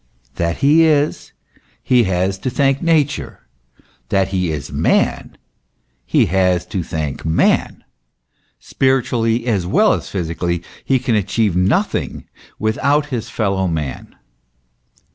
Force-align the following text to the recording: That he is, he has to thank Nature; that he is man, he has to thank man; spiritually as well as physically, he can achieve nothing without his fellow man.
That 0.37 0.57
he 0.65 0.83
is, 0.85 1.31
he 1.83 2.05
has 2.05 2.39
to 2.39 2.49
thank 2.49 2.81
Nature; 2.81 3.41
that 4.09 4.29
he 4.29 4.49
is 4.51 4.71
man, 4.71 5.37
he 6.07 6.25
has 6.25 6.65
to 6.73 6.81
thank 6.81 7.23
man; 7.23 7.83
spiritually 8.59 9.45
as 9.45 9.67
well 9.67 9.93
as 9.93 10.09
physically, 10.09 10.63
he 10.83 10.97
can 10.97 11.13
achieve 11.13 11.55
nothing 11.55 12.25
without 12.57 13.05
his 13.13 13.29
fellow 13.29 13.67
man. 13.67 14.15